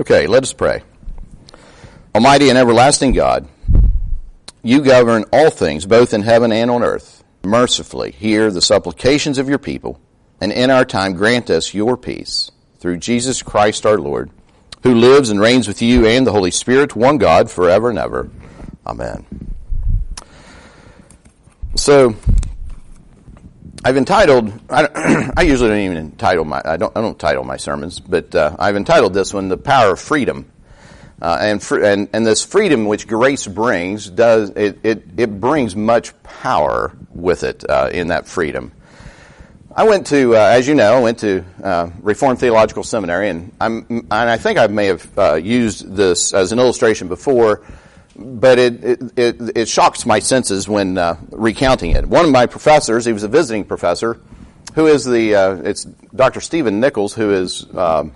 [0.00, 0.82] Okay, let us pray.
[2.14, 3.48] Almighty and everlasting God,
[4.62, 7.24] you govern all things, both in heaven and on earth.
[7.42, 10.00] Mercifully hear the supplications of your people,
[10.40, 12.50] and in our time grant us your peace.
[12.78, 14.30] Through Jesus Christ our Lord,
[14.84, 18.30] who lives and reigns with you and the Holy Spirit, one God, forever and ever.
[18.86, 19.26] Amen.
[21.74, 22.14] So,
[23.84, 24.52] I've entitled.
[24.68, 26.60] I, I, usually don't even entitle my.
[26.64, 26.96] I don't.
[26.96, 30.50] I don't title my sermons, but uh, I've entitled this one "The Power of Freedom."
[31.20, 35.74] Uh, and, fr- and and this freedom which grace brings does it it, it brings
[35.74, 38.70] much power with it uh, in that freedom.
[39.74, 43.52] I went to, uh, as you know, I went to uh, Reformed Theological Seminary, and
[43.60, 47.64] I'm and I think I may have uh, used this as an illustration before
[48.18, 52.04] but it, it, it, it, shocks my senses when uh, recounting it.
[52.04, 54.20] One of my professors, he was a visiting professor,
[54.74, 56.40] who is the, uh, it's Dr.
[56.40, 58.14] Stephen Nichols, who is um,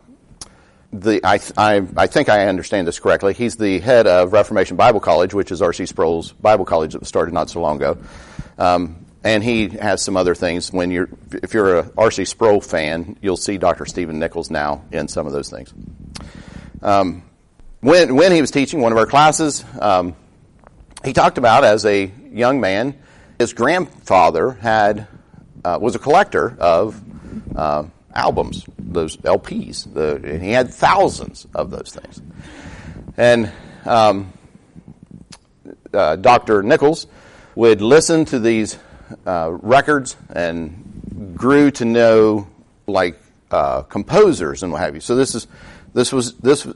[0.92, 5.00] the, I, I, I, think I understand this correctly, he's the head of Reformation Bible
[5.00, 5.86] College, which is R.C.
[5.86, 7.98] Sproul's Bible College that was started not so long ago.
[8.58, 10.72] Um, and he has some other things.
[10.72, 12.24] When you're, if you're a R.C.
[12.24, 13.86] Sproul fan, you'll see Dr.
[13.86, 15.72] Stephen Nichols now in some of those things.
[16.82, 17.22] Um,
[17.82, 20.14] when, when he was teaching one of our classes, um,
[21.04, 22.96] he talked about as a young man,
[23.38, 25.08] his grandfather had
[25.64, 27.02] uh, was a collector of
[27.56, 29.92] uh, albums, those LPs.
[29.92, 32.22] The, he had thousands of those things.
[33.16, 33.52] And
[33.84, 34.32] um,
[35.92, 36.62] uh, Dr.
[36.62, 37.08] Nichols
[37.56, 38.78] would listen to these
[39.26, 42.46] uh, records and grew to know
[42.86, 45.00] like uh, composers and what have you.
[45.00, 45.48] So this is
[45.94, 46.66] this was this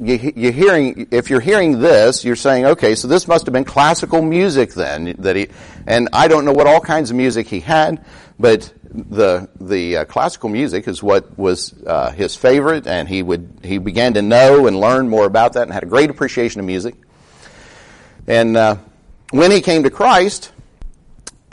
[0.00, 3.64] you, you're hearing, if you're hearing this, you're saying, okay, so this must have been
[3.64, 5.48] classical music then that he,
[5.86, 8.04] and I don't know what all kinds of music he had,
[8.38, 13.60] but the the uh, classical music is what was uh, his favorite, and he would
[13.62, 16.66] he began to know and learn more about that, and had a great appreciation of
[16.66, 16.94] music.
[18.26, 18.76] And uh,
[19.30, 20.52] when he came to Christ,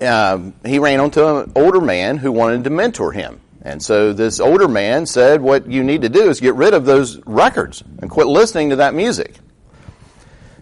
[0.02, 3.42] um, he ran onto an older man who wanted to mentor him.
[3.66, 6.86] And so this older man said, what you need to do is get rid of
[6.86, 9.34] those records and quit listening to that music.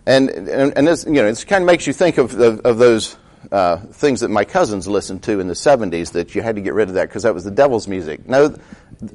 [0.05, 2.77] And, and, and this, you know, it kind of makes you think of, of, of
[2.77, 3.17] those
[3.51, 6.73] uh, things that my cousins listened to in the 70s that you had to get
[6.73, 8.25] rid of that because that was the devil's music.
[8.25, 8.55] No,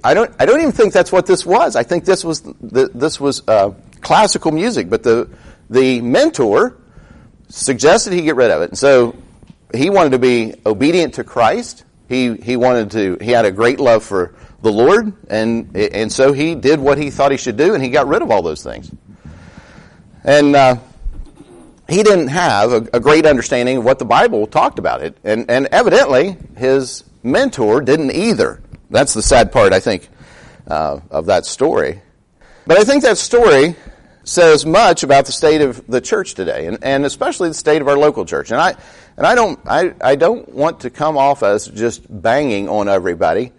[0.04, 1.75] I don't, I don't even think that's what this was.
[1.75, 3.71] I think this was, the, this was uh,
[4.03, 5.31] classical music, but the,
[5.71, 6.77] the mentor
[7.48, 8.69] suggested he get rid of it.
[8.69, 9.16] And so
[9.75, 13.81] he wanted to be obedient to Christ he, he wanted to, he had a great
[13.81, 17.75] love for the Lord, and, and so he did what he thought he should do,
[17.75, 18.91] and he got rid of all those things.
[20.25, 20.79] And, uh,
[21.89, 25.51] he didn't have a, a, great understanding of what the Bible talked about it, and,
[25.51, 28.61] and evidently his mentor didn't either.
[28.91, 30.09] That's the sad part, I think,
[30.67, 32.03] uh, of that story.
[32.67, 33.75] But I think that story
[34.28, 37.89] says much about the state of the church today, and, and especially the state of
[37.89, 38.50] our local church.
[38.50, 38.75] And I,
[39.16, 43.53] and I don't, I, I don't want to come off as just banging on everybody,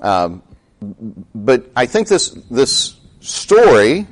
[0.00, 0.42] um,
[1.34, 4.06] but I think this this story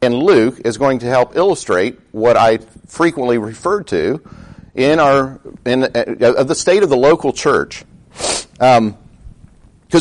[0.00, 4.20] in Luke is going to help illustrate what I frequently refer to
[4.74, 7.84] in our in uh, the state of the local church.
[8.52, 8.96] Because um,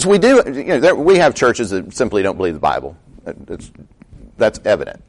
[0.05, 2.97] we do, you know, there, we have churches that simply don't believe the Bible.
[3.25, 3.71] It's,
[4.37, 5.01] that's evident.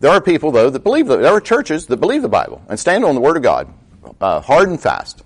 [0.00, 1.22] There are people, though, that believe, that.
[1.22, 3.72] there are churches that believe the Bible and stand on the Word of God,
[4.20, 5.22] uh, hard and fast.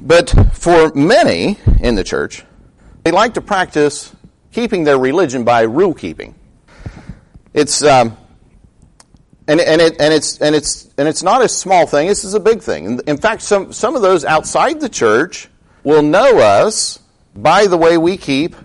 [0.00, 2.44] But for many in the church,
[3.04, 4.14] they like to practice
[4.52, 6.34] keeping their religion by rule keeping.
[7.54, 8.16] It's, um,
[9.46, 12.34] and, and, it, and, it's, and, it's, and it's not a small thing, this is
[12.34, 13.00] a big thing.
[13.06, 15.48] In fact, some, some of those outside the church
[15.84, 17.00] will know us
[17.34, 18.56] by the way we keep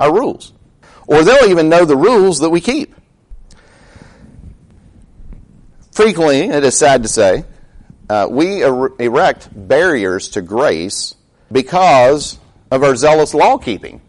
[0.00, 0.52] our rules.
[1.06, 2.94] Or they'll even know the rules that we keep.
[5.94, 7.44] Frequently, it is sad to say,
[8.10, 11.14] uh, we er- erect barriers to grace
[11.52, 12.36] because
[12.72, 14.00] of our zealous law keeping.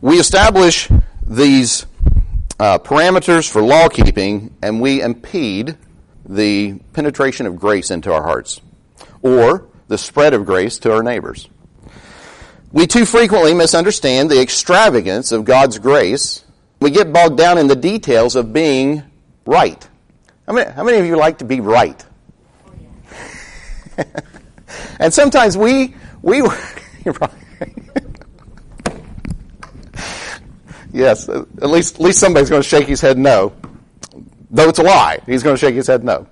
[0.00, 0.88] We establish
[1.24, 1.86] these
[2.58, 5.76] uh, parameters for law keeping and we impede
[6.28, 8.60] the penetration of grace into our hearts
[9.22, 11.48] or the spread of grace to our neighbors.
[12.72, 16.44] We too frequently misunderstand the extravagance of God's grace.
[16.80, 19.04] We get bogged down in the details of being
[19.50, 19.88] right.
[20.46, 22.04] How many, how many of you like to be right?
[25.00, 26.38] and sometimes we, we,
[30.92, 33.52] yes, at least, at least somebody's going to shake his head no.
[34.50, 36.26] Though it's a lie, he's going to shake his head no.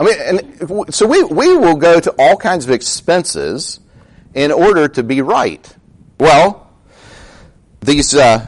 [0.00, 3.80] I mean, and so we, we will go to all kinds of expenses
[4.34, 5.76] in order to be right.
[6.18, 6.70] Well,
[7.80, 8.46] these, uh,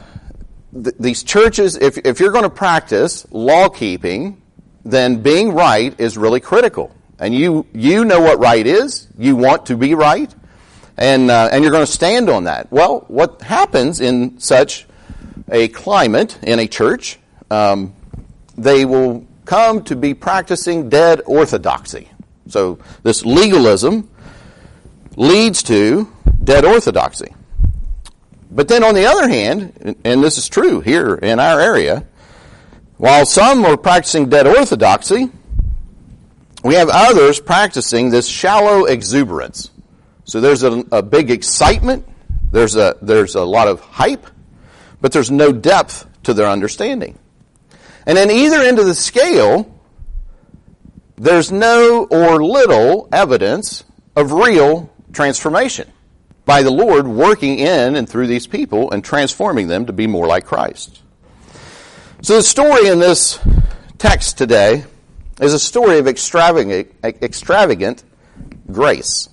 [0.73, 4.41] th- these churches, if, if you're going to practice law keeping,
[4.83, 6.95] then being right is really critical.
[7.19, 9.07] And you, you know what right is.
[9.17, 10.33] You want to be right.
[10.97, 12.71] And, uh, and you're going to stand on that.
[12.71, 14.87] Well, what happens in such
[15.51, 17.19] a climate in a church,
[17.49, 17.93] um,
[18.57, 22.09] they will come to be practicing dead orthodoxy.
[22.47, 24.09] So this legalism
[25.15, 26.11] leads to
[26.43, 27.33] dead orthodoxy.
[28.51, 32.05] But then on the other hand, and this is true here in our area,
[32.97, 35.31] while some are practicing dead orthodoxy,
[36.63, 39.71] we have others practicing this shallow exuberance.
[40.25, 42.05] So there's a, a big excitement,
[42.51, 44.27] there's a, there's a lot of hype,
[44.99, 47.17] but there's no depth to their understanding.
[48.05, 49.73] And then either end of the scale,
[51.15, 55.91] there's no or little evidence of real transformation
[56.45, 60.27] by the Lord working in and through these people and transforming them to be more
[60.27, 61.01] like Christ.
[62.21, 63.39] So the story in this
[63.97, 64.85] text today
[65.39, 68.03] is a story of extravagant, extravagant
[68.71, 69.29] grace.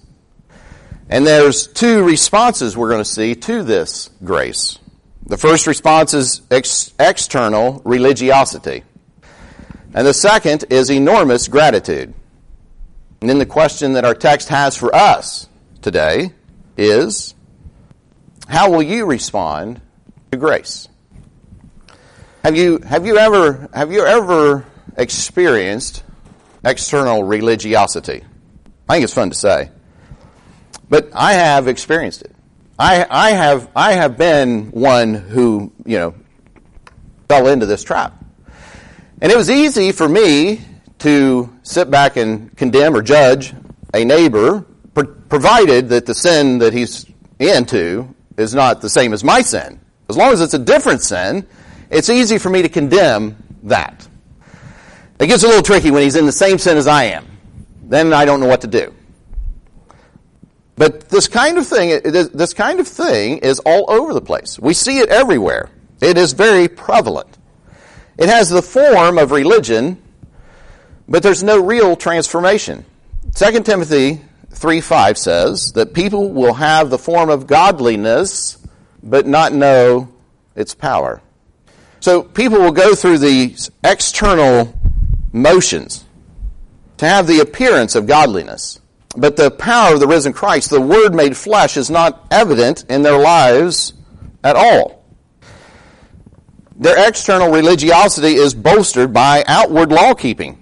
[1.11, 4.79] And there's two responses we're going to see to this grace.
[5.27, 8.85] The first response is ex- external religiosity.
[9.95, 12.15] And the second is enormous gratitude.
[13.21, 15.49] And then the question that our text has for us
[15.83, 16.33] today
[16.79, 17.35] is
[18.49, 19.83] how will you respond
[20.31, 20.89] to grace?
[22.43, 24.65] Have you, have you ever, have you ever
[24.97, 26.03] experienced
[26.65, 28.25] external religiosity?
[28.89, 29.71] I think it's fun to say.
[30.89, 32.35] But I have experienced it.
[32.79, 36.15] I, I have, I have been one who, you know,
[37.29, 38.25] fell into this trap.
[39.21, 40.61] And it was easy for me
[41.01, 43.53] to sit back and condemn or judge
[43.93, 44.65] a neighbor
[45.05, 47.07] provided that the sin that he's
[47.39, 49.81] into is not the same as my sin.
[50.09, 51.47] As long as it's a different sin,
[51.91, 54.07] it's easy for me to condemn that.
[55.19, 57.27] It gets a little tricky when he's in the same sin as I am.
[57.83, 58.95] Then I don't know what to do.
[60.77, 64.59] But this kind of thing, this kind of thing is all over the place.
[64.61, 65.71] We see it everywhere.
[66.01, 67.37] It is very prevalent.
[68.17, 70.01] It has the form of religion,
[71.09, 72.85] but there's no real transformation.
[73.35, 78.59] 2 Timothy 3 5 says that people will have the form of godliness,
[79.03, 80.09] but not know
[80.57, 81.23] its power.
[82.01, 84.75] So people will go through these external
[85.33, 86.05] motions
[86.99, 88.81] to have the appearance of godliness.
[89.17, 93.03] But the power of the risen Christ, the Word made flesh, is not evident in
[93.03, 93.93] their lives
[94.45, 95.05] at all.
[96.77, 100.58] Their external religiosity is bolstered by outward law keeping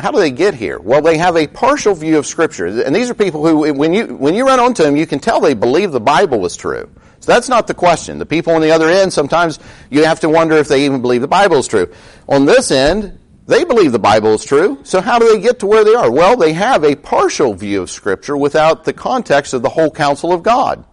[0.00, 0.78] how do they get here?
[0.78, 2.66] Well, they have a partial view of Scripture.
[2.66, 5.40] And these are people who, when you, when you run onto them, you can tell
[5.40, 6.90] they believe the Bible was true.
[7.20, 8.18] So that's not the question.
[8.18, 9.58] The people on the other end, sometimes
[9.90, 11.92] you have to wonder if they even believe the Bible is true.
[12.28, 14.78] On this end, they believe the Bible is true.
[14.84, 16.10] So how do they get to where they are?
[16.10, 20.32] Well, they have a partial view of Scripture without the context of the whole counsel
[20.32, 20.84] of God.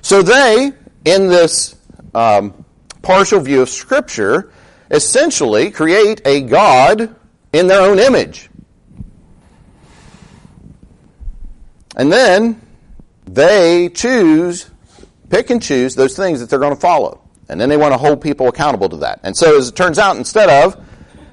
[0.00, 0.72] So they,
[1.04, 1.76] in this
[2.14, 2.64] um,
[3.02, 4.52] partial view of Scripture,
[4.90, 7.14] essentially create a God
[7.52, 8.50] in their own image.
[11.96, 12.60] And then
[13.26, 14.70] they choose,
[15.30, 17.20] pick and choose those things that they're going to follow.
[17.48, 19.20] And then they want to hold people accountable to that.
[19.22, 20.76] And so as it turns out, instead of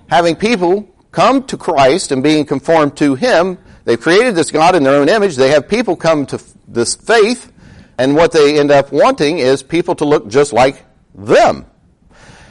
[0.08, 4.84] having people come to Christ and being conformed to Him, they've created this God in
[4.84, 5.36] their own image.
[5.36, 7.52] They have people come to this faith,
[7.98, 11.66] and what they end up wanting is people to look just like them.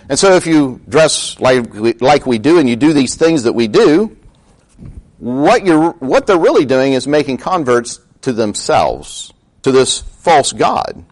[0.09, 3.45] And so if you dress like we, like we do and you do these things
[3.45, 4.17] that we do,
[5.19, 9.33] what you're, what they're really doing is making converts to themselves,
[9.63, 11.05] to this false God.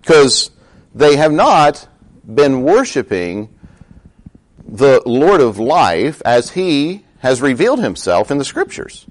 [0.00, 0.50] Because
[0.94, 1.86] they have not
[2.32, 3.50] been worshiping
[4.66, 9.06] the Lord of life as He has revealed Himself in the Scriptures.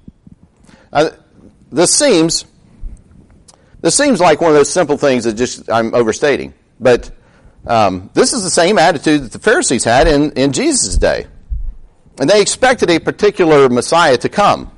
[0.92, 1.10] Uh,
[1.70, 2.44] this seems,
[3.80, 7.10] this seems like one of those simple things that just I'm overstating, but
[7.66, 11.26] um, this is the same attitude that the Pharisees had in, in Jesus' day.
[12.20, 14.70] And they expected a particular Messiah to come.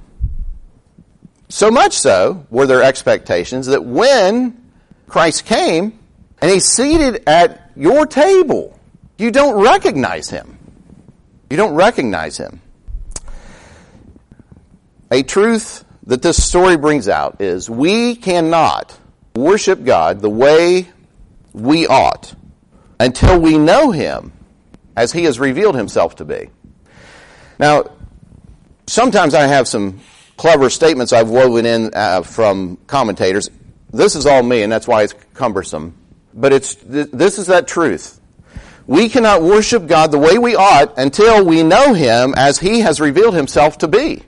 [1.49, 4.71] So much so were their expectations that when
[5.09, 5.99] Christ came
[6.41, 8.79] and he's seated at your table,
[9.19, 10.59] you don't recognize him.
[11.51, 12.61] You don't recognize him.
[15.11, 18.99] A truth that this story brings out is we cannot
[19.35, 20.89] worship God the way
[21.53, 22.35] we ought
[22.99, 24.33] until we know him
[24.97, 26.49] as he has revealed himself to be.
[27.59, 27.91] Now,
[28.87, 30.01] sometimes I have some
[30.37, 33.51] clever statements I've woven in uh, from commentators.
[33.93, 35.95] This is all me, and that's why it's cumbersome.
[36.35, 38.21] but it's this is that truth.
[38.87, 43.01] We cannot worship God the way we ought until we know Him as He has
[43.01, 44.23] revealed Himself to be.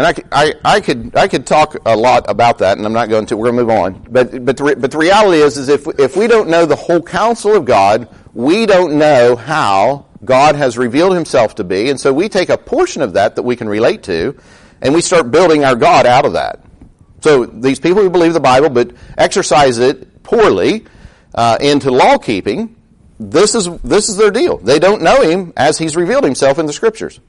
[0.00, 3.10] And I, I, I, could, I could talk a lot about that, and I'm not
[3.10, 3.36] going to.
[3.36, 4.06] We're going to move on.
[4.08, 7.02] But, but, the, but the reality is, is if, if we don't know the whole
[7.02, 11.90] counsel of God, we don't know how God has revealed himself to be.
[11.90, 14.38] And so we take a portion of that that we can relate to,
[14.80, 16.64] and we start building our God out of that.
[17.20, 20.86] So these people who believe the Bible but exercise it poorly
[21.34, 22.74] uh, into law keeping,
[23.18, 24.56] this is, this is their deal.
[24.56, 27.20] They don't know him as he's revealed himself in the scriptures.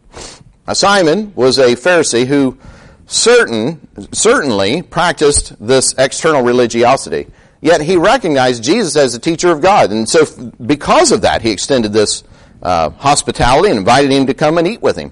[0.71, 2.57] Now, Simon was a Pharisee who
[3.05, 7.27] certain, certainly practiced this external religiosity.
[7.59, 9.91] Yet he recognized Jesus as the teacher of God.
[9.91, 10.23] And so
[10.65, 12.23] because of that, he extended this
[12.63, 15.11] uh, hospitality and invited him to come and eat with him.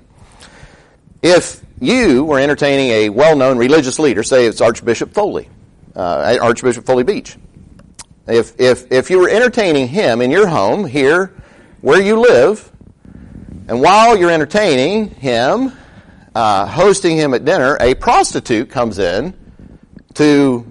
[1.21, 5.49] If you were entertaining a well-known religious leader, say it's Archbishop Foley,
[5.93, 7.35] uh, Archbishop Foley Beach,
[8.27, 11.33] if, if, if you were entertaining him in your home here
[11.81, 12.71] where you live,
[13.69, 15.71] and while you're entertaining him,
[16.33, 19.31] uh, hosting him at dinner, a prostitute comes in
[20.15, 20.65] to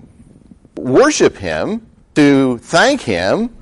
[0.75, 1.87] worship him,
[2.17, 3.55] to thank him,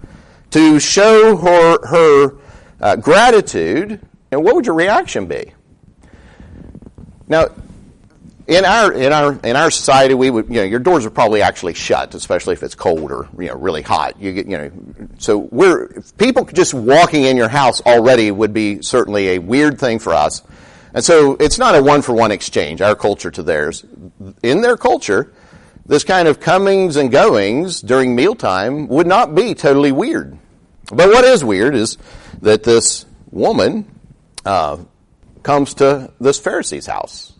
[0.52, 2.38] to show her, her
[2.80, 4.00] uh, gratitude,
[4.30, 5.52] and what would your reaction be?
[7.28, 7.48] Now,
[8.46, 11.42] in our in our in our society, we would you know your doors are probably
[11.42, 14.20] actually shut, especially if it's cold or you know really hot.
[14.20, 14.70] You get you know,
[15.18, 19.98] so we're people just walking in your house already would be certainly a weird thing
[19.98, 20.42] for us,
[20.94, 22.80] and so it's not a one for one exchange.
[22.80, 23.84] Our culture to theirs,
[24.42, 25.32] in their culture,
[25.84, 30.38] this kind of comings and goings during mealtime would not be totally weird.
[30.92, 31.98] But what is weird is
[32.42, 33.90] that this woman
[34.44, 34.78] uh,
[35.42, 37.32] comes to this Pharisee's house.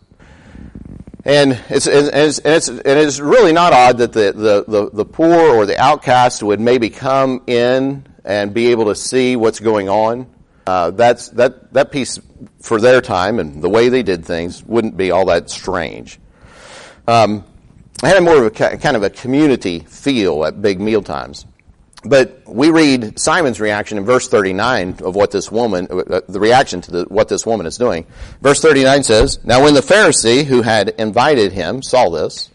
[1.27, 4.91] And it's, and it's, and it's, and it's really not odd that the, the, the,
[4.93, 9.59] the poor or the outcast would maybe come in and be able to see what's
[9.59, 10.29] going on.
[10.69, 12.21] Uh, that's, that, that piece
[12.61, 16.21] for their time and the way they did things wouldn't be all that strange.
[17.09, 17.45] Um,
[18.05, 21.45] I had more of a kind of a community feel at big meal times.
[22.09, 26.81] But we read Simon's reaction in verse 39 of what this woman, uh, the reaction
[26.83, 28.07] to the, what this woman is doing.
[28.41, 32.51] Verse 39 says, Now when the Pharisee who had invited him saw this,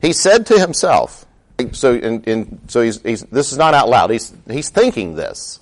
[0.00, 1.26] he said to himself,
[1.72, 2.22] so,
[2.68, 5.60] so he's, he's, this is not out loud, he's, he's thinking this.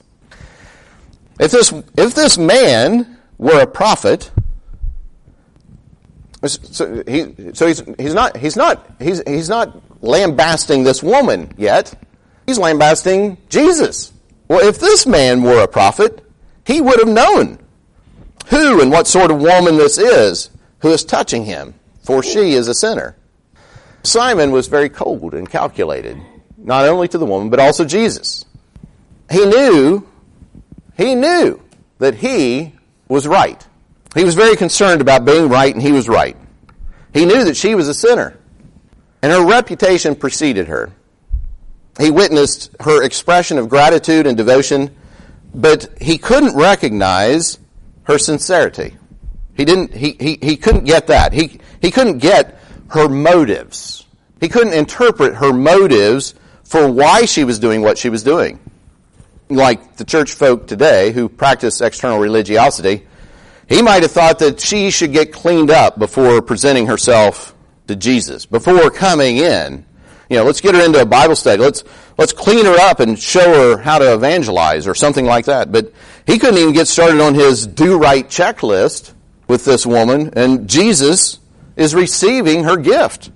[1.40, 4.30] If this, if this man were a prophet,
[6.46, 11.94] so, he, so he's, he's not, he's not, he's, he's not lambasting this woman yet.
[12.46, 14.12] He's lambasting Jesus.
[14.48, 16.24] Well, if this man were a prophet,
[16.64, 17.58] he would have known
[18.48, 20.50] who and what sort of woman this is
[20.80, 23.16] who is touching him, for she is a sinner.
[24.04, 26.16] Simon was very cold and calculated,
[26.56, 28.44] not only to the woman, but also Jesus.
[29.28, 30.06] He knew,
[30.96, 31.60] he knew
[31.98, 32.72] that he
[33.08, 33.66] was right.
[34.14, 36.36] He was very concerned about being right, and he was right.
[37.12, 38.38] He knew that she was a sinner,
[39.22, 40.92] and her reputation preceded her
[41.98, 44.94] he witnessed her expression of gratitude and devotion,
[45.54, 47.58] but he couldn't recognize
[48.04, 48.96] her sincerity.
[49.54, 51.32] He didn't, he, he, he couldn't get that.
[51.32, 54.06] He, he couldn't get her motives.
[54.40, 56.34] He couldn't interpret her motives
[56.64, 58.60] for why she was doing what she was doing.
[59.48, 63.06] Like the church folk today who practice external religiosity,
[63.68, 67.54] he might have thought that she should get cleaned up before presenting herself
[67.86, 69.86] to Jesus, before coming in
[70.28, 71.62] you know, let's get her into a Bible study.
[71.62, 71.84] Let's,
[72.18, 75.70] let's clean her up and show her how to evangelize or something like that.
[75.70, 75.92] But
[76.26, 79.12] he couldn't even get started on his do right checklist
[79.46, 81.38] with this woman, and Jesus
[81.76, 83.30] is receiving her gift.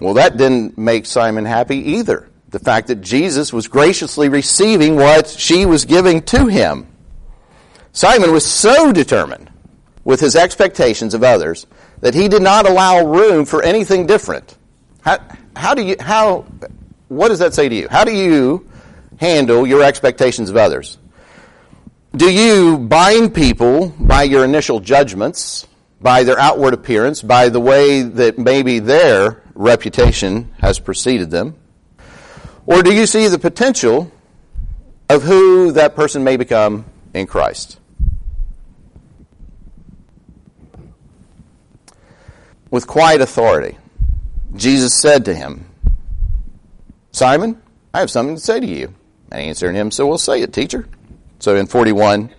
[0.00, 2.28] Well, that didn't make Simon happy either.
[2.50, 6.86] The fact that Jesus was graciously receiving what she was giving to him.
[7.92, 9.50] Simon was so determined
[10.04, 11.66] with his expectations of others
[12.00, 14.56] that he did not allow room for anything different.
[15.00, 15.18] How,
[15.56, 16.46] how do you, how,
[17.08, 17.88] what does that say to you?
[17.88, 18.68] How do you
[19.18, 20.98] handle your expectations of others?
[22.16, 25.66] Do you bind people by your initial judgments,
[26.00, 31.56] by their outward appearance, by the way that maybe their reputation has preceded them?
[32.66, 34.10] Or do you see the potential
[35.08, 37.78] of who that person may become in Christ?
[42.70, 43.76] With quiet authority.
[44.54, 45.66] Jesus said to him,
[47.12, 47.60] Simon,
[47.92, 48.94] I have something to say to you.
[49.30, 50.88] And he answered him, So we'll say it, teacher.
[51.38, 52.30] So in 41,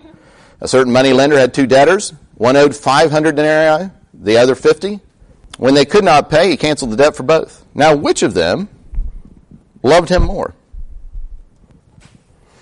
[0.62, 2.14] a certain money lender had two debtors.
[2.36, 5.00] One owed 500 denarii, the other 50.
[5.58, 7.66] When they could not pay, he canceled the debt for both.
[7.74, 8.68] Now, which of them
[9.84, 10.54] loved him more.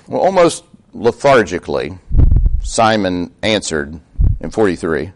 [0.07, 1.97] Well, almost lethargically,
[2.61, 3.99] Simon answered
[4.39, 5.11] in 43,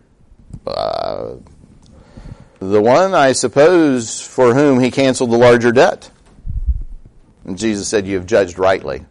[0.66, 1.36] uh,
[2.60, 6.10] the one, I suppose, for whom he canceled the larger debt.
[7.46, 9.06] And Jesus said, You have judged rightly.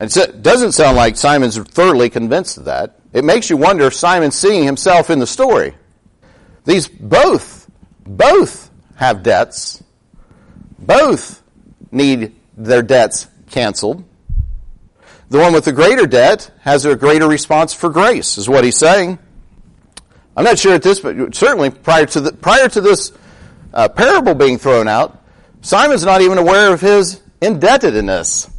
[0.00, 2.98] And it doesn't sound like Simon's thoroughly convinced of that.
[3.12, 5.74] It makes you wonder if Simon's seeing himself in the story.
[6.64, 7.70] These both,
[8.04, 9.82] both have debts.
[10.78, 11.42] Both
[11.90, 14.04] need their debts canceled.
[15.28, 18.76] The one with the greater debt has a greater response for grace, is what he's
[18.78, 19.18] saying.
[20.36, 23.12] I'm not sure at this, but certainly prior to the, prior to this
[23.74, 25.22] uh, parable being thrown out,
[25.60, 28.50] Simon's not even aware of his indebtedness.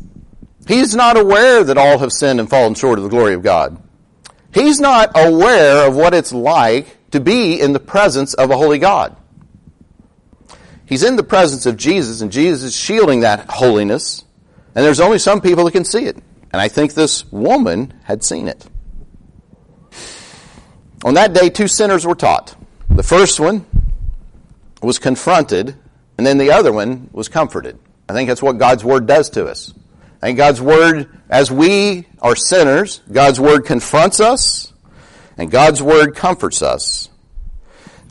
[0.68, 3.82] He's not aware that all have sinned and fallen short of the glory of God.
[4.54, 8.78] He's not aware of what it's like to be in the presence of a holy
[8.80, 9.16] God.
[10.86, 14.24] He's in the presence of Jesus, and Jesus is shielding that holiness,
[14.76, 16.18] and there's only some people that can see it.
[16.52, 18.64] And I think this woman had seen it.
[21.04, 22.56] On that day, two sinners were taught.
[22.90, 23.66] The first one
[24.82, 25.76] was confronted,
[26.18, 27.78] and then the other one was comforted.
[28.08, 29.74] I think that's what God's Word does to us.
[30.22, 34.72] And God's Word, as we are sinners, God's Word confronts us,
[35.38, 37.10] and God's Word comforts us.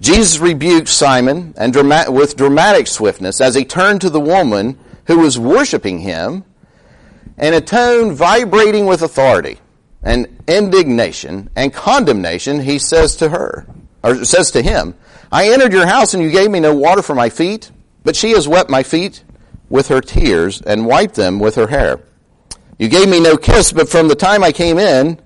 [0.00, 1.74] Jesus rebuked Simon and
[2.12, 6.44] with dramatic swiftness as he turned to the woman who was worshiping him,
[7.38, 9.58] in a tone vibrating with authority
[10.02, 13.66] and indignation and condemnation, he says to her,
[14.02, 14.94] or says to him,
[15.30, 17.70] I entered your house and you gave me no water for my feet,
[18.04, 19.22] but she has wet my feet
[19.68, 22.00] with her tears and wiped them with her hair.
[22.78, 25.20] You gave me no kiss, but from the time I came in,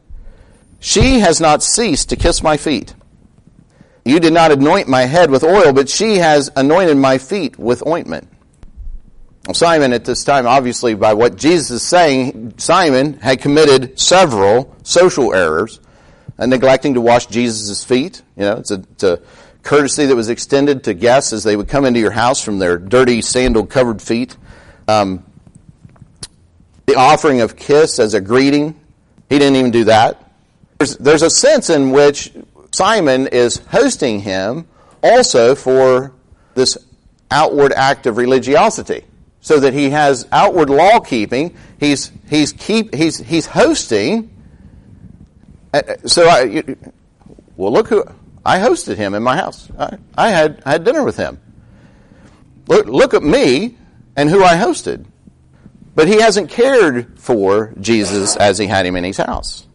[0.78, 2.94] she has not ceased to kiss my feet.
[4.04, 7.84] You did not anoint my head with oil, but she has anointed my feet with
[7.86, 8.28] ointment.
[9.54, 15.32] Simon at this time, obviously by what Jesus is saying, Simon had committed several social
[15.32, 15.80] errors,
[16.38, 18.22] and neglecting to wash Jesus' feet.
[18.36, 19.20] You know, it's a, it's a
[19.62, 22.78] courtesy that was extended to guests as they would come into your house from their
[22.78, 24.36] dirty sandal covered feet.
[24.88, 25.24] Um,
[26.86, 28.78] the offering of kiss as a greeting,
[29.28, 30.30] he didn't even do that.
[30.78, 32.32] There's, there's a sense in which
[32.70, 34.68] Simon is hosting him
[35.02, 36.12] also for
[36.54, 36.78] this
[37.30, 39.04] outward act of religiosity
[39.46, 41.56] so that he has outward law keeping.
[41.78, 44.28] He's he's keep he's he's hosting.
[45.72, 46.64] Uh, uh, so I,
[47.56, 48.02] well, look who
[48.44, 49.70] I hosted him in my house.
[49.78, 51.40] I, I had I had dinner with him.
[52.66, 53.78] Look look at me
[54.16, 55.06] and who I hosted.
[55.94, 59.68] But he hasn't cared for Jesus as he had him in his house.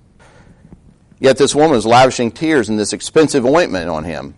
[1.22, 4.36] Yet this woman is lavishing tears and this expensive ointment on him.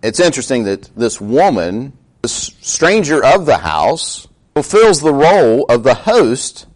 [0.00, 5.94] It's interesting that this woman the stranger of the house fulfills the role of the
[5.94, 6.66] host,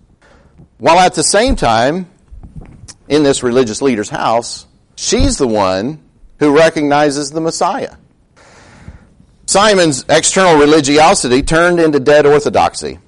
[0.78, 2.08] while at the same time,
[3.08, 6.00] in this religious leader's house, she's the one
[6.38, 7.96] who recognizes the Messiah.
[9.46, 12.98] Simon's external religiosity turned into dead orthodoxy.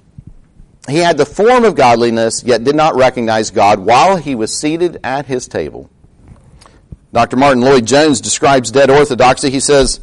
[0.87, 4.99] He had the form of godliness, yet did not recognize God while he was seated
[5.03, 5.89] at his table.
[7.13, 7.37] Dr.
[7.37, 9.49] Martyn Lloyd-Jones describes dead orthodoxy.
[9.49, 9.99] He says,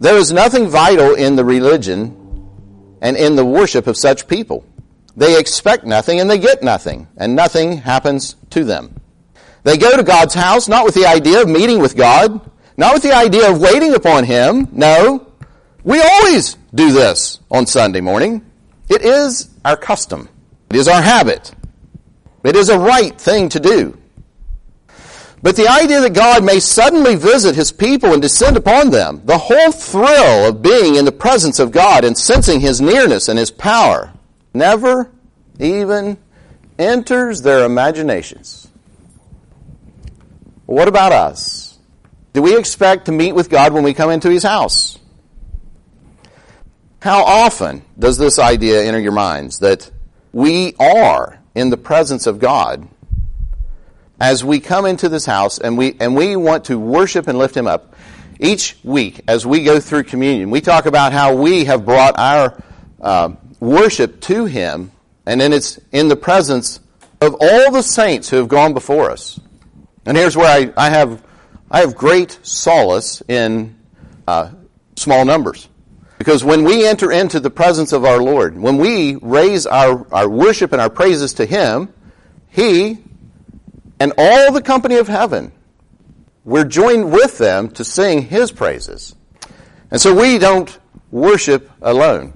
[0.00, 2.16] there is nothing vital in the religion
[3.02, 4.64] and in the worship of such people.
[5.16, 9.00] They expect nothing and they get nothing, and nothing happens to them.
[9.62, 12.40] They go to God's house not with the idea of meeting with God,
[12.76, 14.68] not with the idea of waiting upon Him.
[14.72, 15.26] No.
[15.84, 18.44] We always do this on Sunday morning.
[18.88, 20.28] It is our custom.
[20.70, 21.54] It is our habit.
[22.42, 23.99] It is a right thing to do.
[25.42, 29.38] But the idea that God may suddenly visit his people and descend upon them, the
[29.38, 33.50] whole thrill of being in the presence of God and sensing his nearness and his
[33.50, 34.12] power,
[34.52, 35.10] never
[35.58, 36.18] even
[36.78, 38.68] enters their imaginations.
[40.66, 41.78] What about us?
[42.32, 44.98] Do we expect to meet with God when we come into his house?
[47.00, 49.90] How often does this idea enter your minds that
[50.32, 52.86] we are in the presence of God
[54.20, 57.56] as we come into this house and we, and we want to worship and lift
[57.56, 57.94] Him up,
[58.38, 62.62] each week as we go through communion, we talk about how we have brought our
[63.00, 64.92] uh, worship to Him,
[65.26, 66.80] and then it's in the presence
[67.20, 69.40] of all the saints who have gone before us.
[70.06, 71.22] And here's where I, I have
[71.70, 73.76] I have great solace in
[74.26, 74.50] uh,
[74.96, 75.68] small numbers.
[76.18, 80.28] Because when we enter into the presence of our Lord, when we raise our, our
[80.28, 81.92] worship and our praises to Him,
[82.48, 82.98] He
[84.00, 85.52] and all the company of heaven,
[86.44, 89.14] we're joined with them to sing his praises.
[89.90, 90.76] And so we don't
[91.10, 92.32] worship alone.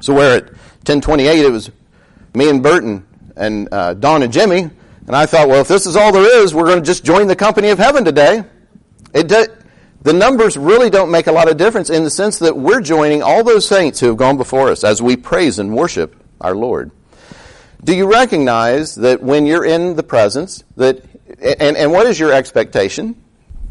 [0.00, 0.44] So where at
[0.84, 1.70] 1028 it was
[2.34, 4.70] me and Burton and uh, Don and Jimmy,
[5.06, 7.28] and I thought, well, if this is all there is, we're going to just join
[7.28, 8.44] the company of heaven today.
[9.14, 9.46] It do,
[10.02, 13.22] the numbers really don't make a lot of difference in the sense that we're joining
[13.22, 16.90] all those saints who have gone before us as we praise and worship our Lord.
[17.82, 21.02] Do you recognize that when you're in the presence, that,
[21.40, 23.22] and, and what is your expectation?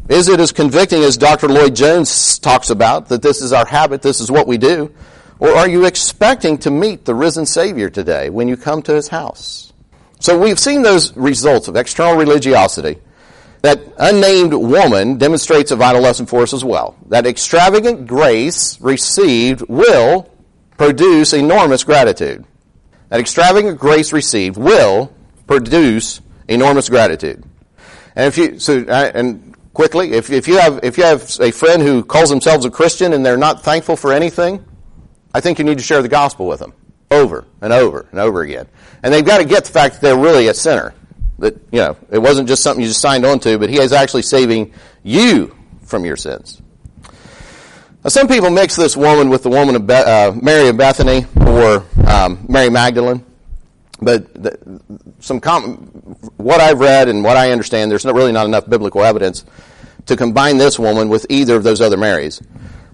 [0.08, 1.48] Is it as convicting as Dr.
[1.48, 4.92] Lloyd Jones talks about, that this is our habit, this is what we do?
[5.38, 9.08] Or are you expecting to meet the risen Savior today when you come to his
[9.08, 9.72] house?
[10.20, 12.98] So we've seen those results of external religiosity.
[13.62, 16.96] That unnamed woman demonstrates a vital lesson for us as well.
[17.08, 20.30] That extravagant grace received will
[20.78, 22.44] produce enormous gratitude.
[23.08, 25.12] That extravagant grace received will
[25.46, 27.44] produce enormous gratitude.
[28.14, 31.82] And if you, so, and quickly, if, if you have, if you have a friend
[31.82, 34.64] who calls themselves a Christian and they're not thankful for anything,
[35.34, 36.72] I think you need to share the gospel with them
[37.10, 38.66] over and over and over again.
[39.02, 40.94] And they've got to get the fact that they're really a sinner.
[41.38, 43.92] That, you know, it wasn't just something you just signed on to, but he is
[43.92, 46.62] actually saving you from your sins.
[48.06, 51.26] Now, some people mix this woman with the woman of Be- uh, Mary of Bethany
[51.44, 53.24] or um, Mary Magdalene.
[54.00, 54.80] But the,
[55.18, 55.74] some com-
[56.36, 59.44] what I've read and what I understand, there's not, really not enough biblical evidence
[60.06, 62.40] to combine this woman with either of those other Marys.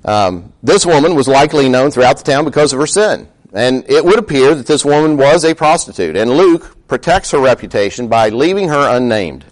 [0.02, 3.28] Um, this woman was likely known throughout the town because of her sin.
[3.52, 6.16] And it would appear that this woman was a prostitute.
[6.16, 9.44] And Luke protects her reputation by leaving her unnamed.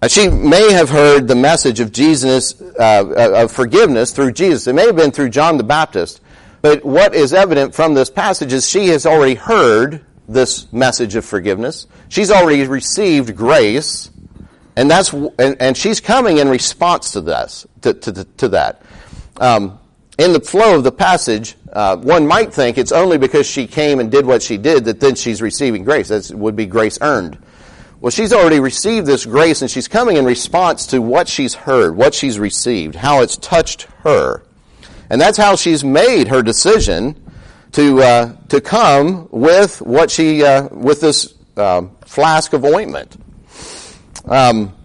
[0.00, 4.66] Now, she may have heard the message of Jesus, uh, of forgiveness through Jesus.
[4.68, 6.20] It may have been through John the Baptist.
[6.62, 11.24] But what is evident from this passage is she has already heard this message of
[11.24, 11.86] forgiveness.
[12.08, 14.10] She's already received grace.
[14.76, 18.82] And that's, and, and she's coming in response to this, to, to, to that.
[19.40, 19.80] Um,
[20.18, 23.98] in the flow of the passage, uh, one might think it's only because she came
[23.98, 26.08] and did what she did that then she's receiving grace.
[26.08, 27.38] That would be grace earned.
[28.00, 31.96] Well, she's already received this grace and she's coming in response to what she's heard,
[31.96, 34.44] what she's received, how it's touched her.
[35.10, 37.20] And that's how she's made her decision
[37.72, 43.16] to, uh, to come with what she, uh, with this uh, flask of ointment.
[44.26, 44.76] Um,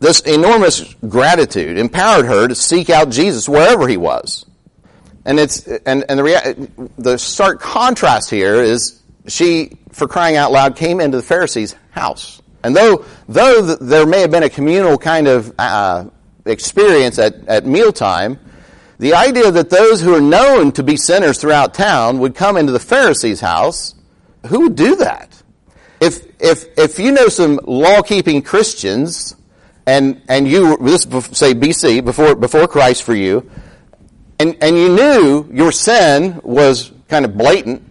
[0.00, 4.44] this enormous gratitude empowered her to seek out Jesus wherever he was.
[5.24, 6.68] And it's, and, and the, rea-
[6.98, 12.42] the stark contrast here is she, for crying out loud, came into the Pharisees' house.
[12.62, 16.06] And though, though there may have been a communal kind of uh,
[16.46, 18.38] experience at, at mealtime,
[18.98, 22.72] the idea that those who are known to be sinners throughout town would come into
[22.72, 23.94] the Pharisees' house,
[24.46, 25.42] who would do that?
[26.00, 29.36] If, if, if you know some law-keeping Christians,
[29.86, 31.02] and, and you, this
[31.36, 33.50] say BC, before, before Christ for you,
[34.38, 37.82] and, and you knew your sin was kind of blatant,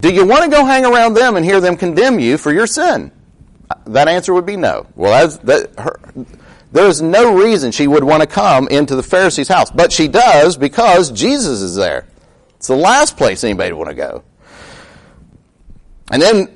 [0.00, 2.66] do you want to go hang around them and hear them condemn you for your
[2.66, 3.10] sin?
[3.86, 4.86] That answer would be no.
[4.94, 6.00] Well, that, her,
[6.72, 10.56] there's no reason she would want to come into the Pharisee's house, but she does
[10.56, 12.06] because Jesus is there.
[12.56, 14.24] It's the last place anybody would want to go.
[16.10, 16.48] And then,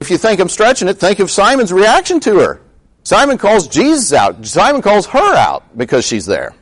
[0.00, 2.60] if you think I'm stretching it, think of Simon's reaction to her.
[3.04, 4.44] Simon calls Jesus out.
[4.44, 6.54] Simon calls her out because she's there.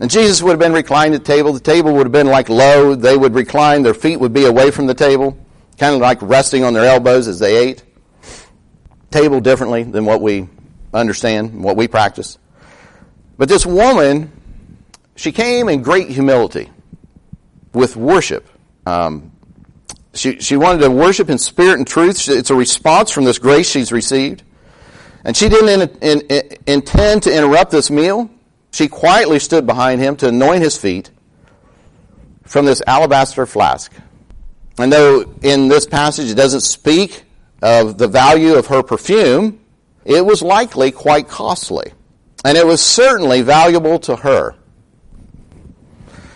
[0.00, 1.52] And Jesus would have been reclined at the table.
[1.52, 2.94] The table would have been like low.
[2.94, 3.82] They would recline.
[3.82, 5.38] Their feet would be away from the table,
[5.78, 7.84] kind of like resting on their elbows as they ate.
[9.10, 10.48] Table differently than what we
[10.92, 12.38] understand, what we practice.
[13.38, 14.32] But this woman,
[15.16, 16.70] she came in great humility
[17.72, 18.48] with worship.
[18.86, 19.32] Um,
[20.12, 22.28] she, she wanted to worship in spirit and truth.
[22.28, 24.42] It's a response from this grace she's received.
[25.24, 28.30] And she didn't in, in, intend to interrupt this meal.
[28.74, 31.12] She quietly stood behind him to anoint his feet
[32.42, 33.92] from this alabaster flask.
[34.76, 37.22] And though in this passage it doesn't speak
[37.62, 39.60] of the value of her perfume,
[40.04, 41.92] it was likely quite costly.
[42.44, 44.56] And it was certainly valuable to her.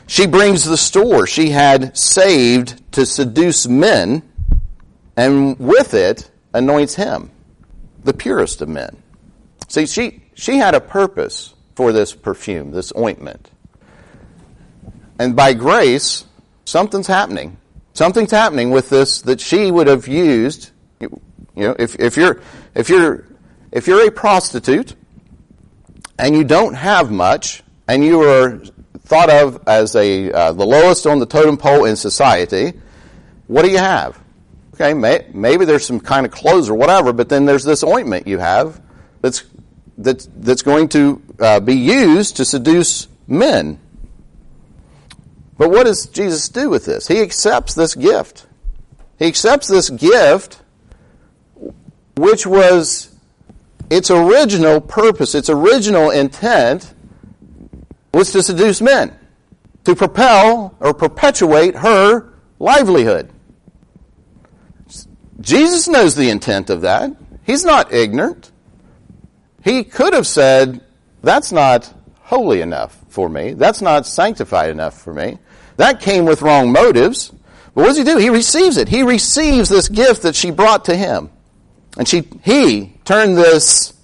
[0.07, 4.23] She brings the store she had saved to seduce men,
[5.17, 7.33] and with it anoints him,
[8.05, 9.03] the purest of men.
[9.67, 13.53] See, she, she had a purpose for this perfume, this ointment.
[15.21, 16.25] And by grace,
[16.65, 17.57] something's happening.
[17.93, 20.73] Something's happening with this that she would have used.
[20.99, 21.21] You
[21.55, 22.41] know, if, if you're,
[22.75, 23.27] if you're,
[23.71, 24.97] if you're a prostitute
[26.19, 28.61] and you don't have much and you are
[29.05, 32.73] thought of as a, uh, the lowest on the totem pole in society,
[33.47, 34.21] what do you have?
[34.75, 38.27] Okay, may, maybe there's some kind of clothes or whatever, but then there's this ointment
[38.27, 38.81] you have
[39.21, 39.45] that's
[39.99, 43.79] that's, that's going to uh, be used to seduce men.
[45.59, 47.09] But what does Jesus do with this?
[47.09, 48.47] He accepts this gift.
[49.19, 50.63] He accepts this gift,
[52.17, 53.15] which was
[53.91, 56.95] its original purpose, its original intent
[58.15, 59.19] was to seduce men,
[59.85, 63.31] to propel or perpetuate her livelihood.
[65.41, 67.11] Jesus knows the intent of that.
[67.45, 68.53] He's not ignorant.
[69.63, 70.81] He could have said,
[71.23, 73.55] That's not holy enough for me.
[73.55, 75.39] That's not sanctified enough for me.
[75.77, 77.31] That came with wrong motives.
[77.75, 78.19] But what does he do?
[78.19, 78.89] He receives it.
[78.89, 81.31] He receives this gift that she brought to him.
[81.97, 83.95] And she, he turned this,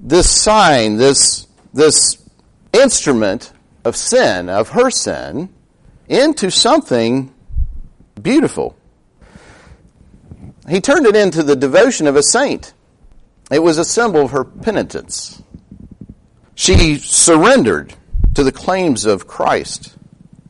[0.00, 2.22] this sign, this, this
[2.72, 3.52] instrument
[3.84, 5.48] of sin, of her sin,
[6.08, 7.32] into something
[8.20, 8.76] beautiful.
[10.68, 12.71] He turned it into the devotion of a saint.
[13.52, 15.42] It was a symbol of her penitence.
[16.54, 17.94] She surrendered
[18.34, 19.94] to the claims of Christ.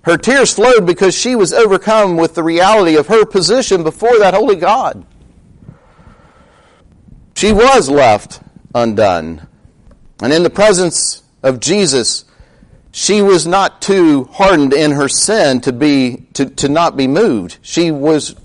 [0.02, 4.34] Her tears flowed because she was overcome with the reality of her position before that
[4.34, 5.04] holy God.
[7.34, 8.40] She was left
[8.74, 9.46] undone.
[10.22, 12.24] And in the presence of Jesus,
[12.92, 17.58] she was not too hardened in her sin to be to, to not be moved.
[17.62, 18.36] She was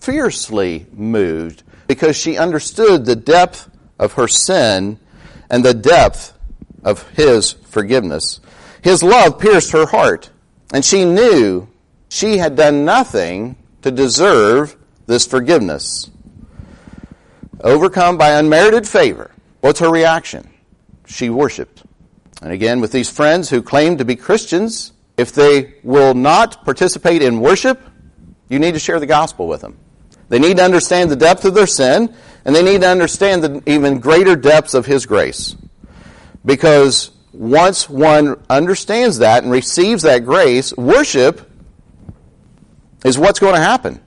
[0.00, 3.69] fiercely moved because she understood the depth
[4.00, 4.98] of her sin
[5.48, 6.32] and the depth
[6.82, 8.40] of his forgiveness.
[8.82, 10.30] His love pierced her heart,
[10.72, 11.68] and she knew
[12.08, 16.10] she had done nothing to deserve this forgiveness.
[17.60, 20.48] Overcome by unmerited favor, what's her reaction?
[21.06, 21.82] She worshiped.
[22.40, 27.20] And again, with these friends who claim to be Christians, if they will not participate
[27.20, 27.78] in worship,
[28.48, 29.76] you need to share the gospel with them.
[30.30, 32.14] They need to understand the depth of their sin,
[32.44, 35.56] and they need to understand the even greater depths of His grace.
[36.44, 41.50] Because once one understands that and receives that grace, worship
[43.04, 44.00] is what's going to happen.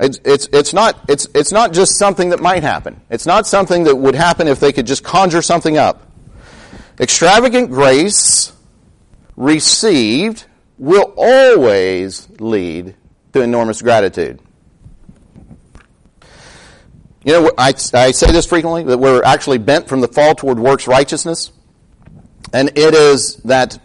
[0.00, 3.00] It's, it's, it's, not, it's, it's not just something that might happen.
[3.10, 6.10] It's not something that would happen if they could just conjure something up.
[6.98, 8.52] Extravagant grace
[9.36, 10.44] received
[10.78, 12.94] will always lead
[13.32, 14.40] to enormous gratitude.
[17.26, 20.60] You know, I, I say this frequently that we're actually bent from the fall toward
[20.60, 21.50] works righteousness.
[22.52, 23.80] And it is that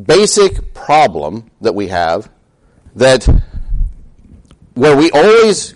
[0.00, 2.30] basic problem that we have
[2.94, 3.24] that
[4.74, 5.74] where we always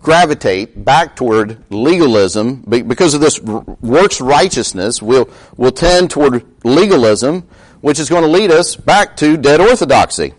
[0.00, 7.42] gravitate back toward legalism because of this works righteousness we'll, we'll tend toward legalism
[7.80, 10.34] which is going to lead us back to dead orthodoxy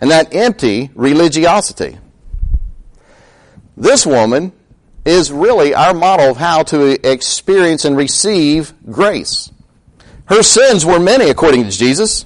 [0.00, 1.98] and that empty religiosity
[3.76, 4.52] this woman
[5.04, 9.50] is really our model of how to experience and receive grace.
[10.26, 12.24] Her sins were many, according to Jesus,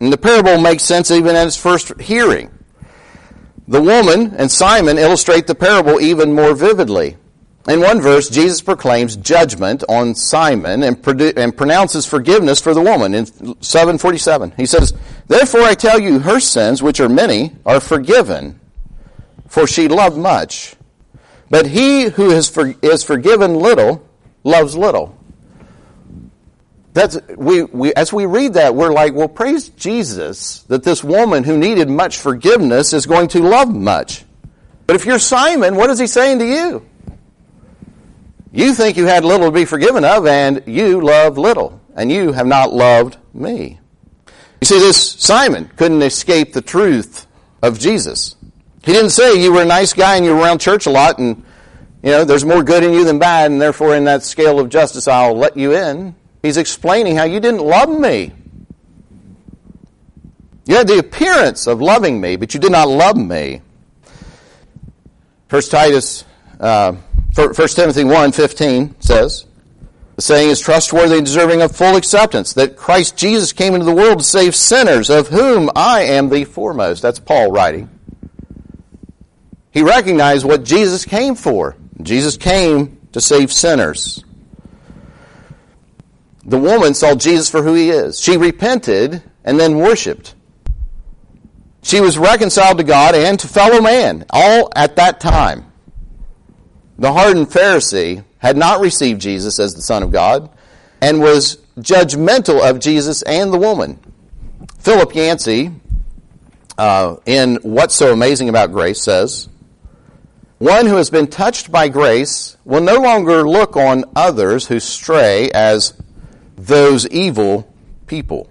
[0.00, 2.50] and the parable makes sense even at its first hearing.
[3.68, 7.16] The woman and Simon illustrate the parable even more vividly.
[7.68, 12.80] In one verse, Jesus proclaims judgment on Simon and, produ- and pronounces forgiveness for the
[12.80, 13.26] woman in
[13.62, 14.54] 747.
[14.56, 14.94] He says,
[15.28, 18.58] Therefore I tell you, her sins, which are many, are forgiven,
[19.46, 20.74] for she loved much.
[21.50, 24.08] But he who is, for, is forgiven little
[24.44, 25.16] loves little.
[26.92, 31.44] That's, we, we, as we read that, we're like, well, praise Jesus that this woman
[31.44, 34.24] who needed much forgiveness is going to love much.
[34.86, 36.86] But if you're Simon, what is he saying to you?
[38.52, 42.32] You think you had little to be forgiven of, and you love little, and you
[42.32, 43.78] have not loved me.
[44.60, 47.26] You see, this Simon couldn't escape the truth
[47.62, 48.34] of Jesus.
[48.82, 51.18] He didn't say you were a nice guy and you were around church a lot
[51.18, 51.44] and,
[52.02, 54.68] you know, there's more good in you than bad and therefore in that scale of
[54.68, 56.14] justice I'll let you in.
[56.42, 58.32] He's explaining how you didn't love me.
[60.66, 63.60] You had the appearance of loving me, but you did not love me.
[65.48, 66.24] First Titus,
[66.58, 66.94] uh,
[67.34, 69.46] First Timothy 1, 15 says,
[70.16, 73.94] the saying is trustworthy and deserving of full acceptance, that Christ Jesus came into the
[73.94, 77.00] world to save sinners, of whom I am the foremost.
[77.00, 77.88] That's Paul writing.
[79.70, 81.76] He recognized what Jesus came for.
[82.02, 84.24] Jesus came to save sinners.
[86.44, 88.18] The woman saw Jesus for who he is.
[88.18, 90.34] She repented and then worshiped.
[91.82, 95.70] She was reconciled to God and to fellow man, all at that time.
[96.98, 100.50] The hardened Pharisee had not received Jesus as the Son of God
[101.00, 103.98] and was judgmental of Jesus and the woman.
[104.78, 105.70] Philip Yancey,
[106.76, 109.48] uh, in What's So Amazing About Grace, says,
[110.60, 115.50] one who has been touched by grace will no longer look on others who stray
[115.52, 115.94] as
[116.54, 117.66] those evil
[118.06, 118.50] people,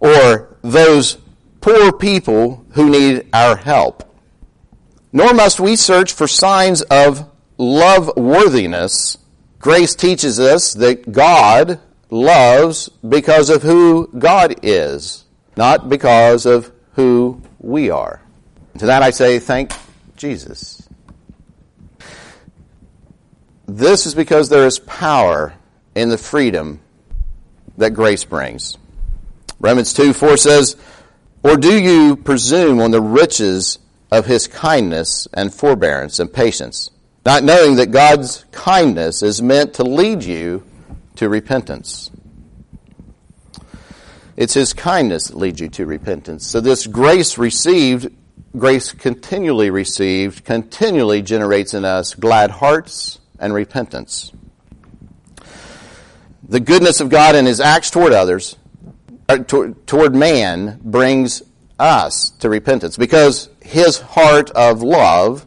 [0.00, 1.18] or those
[1.60, 4.02] poor people who need our help.
[5.12, 9.18] Nor must we search for signs of love worthiness.
[9.58, 17.42] Grace teaches us that God loves because of who God is, not because of who
[17.58, 18.22] we are.
[18.78, 19.70] To that I say, thank
[20.16, 20.83] Jesus.
[23.66, 25.54] This is because there is power
[25.94, 26.80] in the freedom
[27.78, 28.76] that grace brings.
[29.58, 30.76] Romans 2 4 says,
[31.42, 33.78] Or do you presume on the riches
[34.10, 36.90] of his kindness and forbearance and patience,
[37.24, 40.64] not knowing that God's kindness is meant to lead you
[41.16, 42.10] to repentance?
[44.36, 46.46] It's his kindness that leads you to repentance.
[46.46, 48.12] So this grace received,
[48.56, 54.32] grace continually received, continually generates in us glad hearts and repentance.
[56.46, 58.56] The goodness of God and his acts toward others,
[59.28, 61.42] uh, toward man, brings
[61.78, 65.46] us to repentance because his heart of love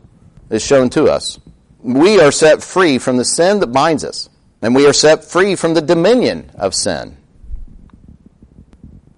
[0.49, 1.39] is shown to us.
[1.79, 4.29] We are set free from the sin that binds us,
[4.61, 7.17] and we are set free from the dominion of sin.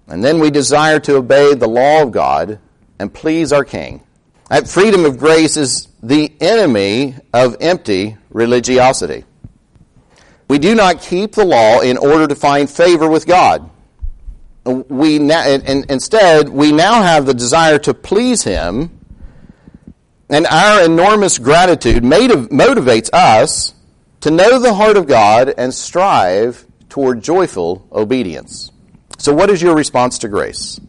[0.06, 2.58] And then we desire to obey the law of God
[2.98, 4.02] and please our King.
[4.50, 9.24] That freedom of grace is the enemy of empty religiosity.
[10.48, 13.70] We do not keep the law in order to find favor with God.
[14.64, 18.98] We instead, we now have the desire to please Him,
[20.28, 23.74] and our enormous gratitude motivates us
[24.20, 28.70] to know the heart of God and strive toward joyful obedience.
[29.18, 30.80] So, what is your response to grace?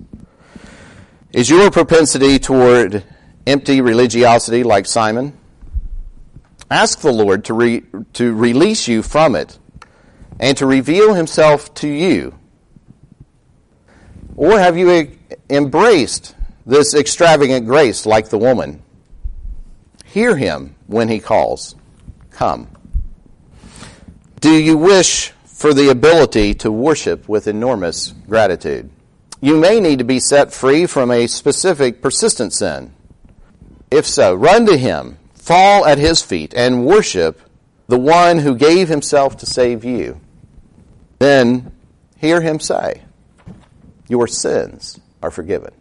[1.32, 3.04] Is your propensity toward
[3.48, 5.38] empty religiosity like Simon?
[6.72, 9.60] Ask the Lord to, re, to release you from it
[10.40, 12.34] and to reveal himself to you.
[14.36, 15.16] Or have you
[15.50, 18.82] embraced this extravagant grace like the woman?
[20.06, 21.76] Hear him when he calls.
[22.32, 22.68] Come.
[24.40, 28.90] Do you wish for the ability to worship with enormous gratitude.
[29.42, 32.92] You may need to be set free from a specific persistent sin.
[33.92, 35.20] If so, run to Him,
[35.52, 37.42] fall at His feet, and worship
[37.88, 40.22] the one who gave Himself to save you.
[41.20, 41.74] Then
[42.18, 43.02] hear Him say,
[44.08, 45.74] Your sins are forgiven.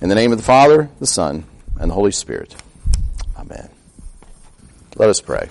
[0.00, 1.44] In the name of the Father, the Son,
[1.78, 2.56] and the Holy Spirit.
[3.36, 3.68] Amen.
[4.96, 5.48] Let us pray.